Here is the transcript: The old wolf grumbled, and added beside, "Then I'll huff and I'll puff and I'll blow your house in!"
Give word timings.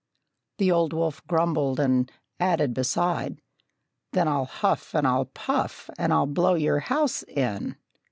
The 0.57 0.71
old 0.71 0.93
wolf 0.93 1.21
grumbled, 1.27 1.79
and 1.79 2.11
added 2.39 2.73
beside, 2.73 3.39
"Then 4.13 4.27
I'll 4.27 4.45
huff 4.45 4.95
and 4.95 5.05
I'll 5.05 5.25
puff 5.25 5.91
and 5.95 6.11
I'll 6.11 6.25
blow 6.25 6.55
your 6.55 6.79
house 6.79 7.21
in!" 7.21 7.75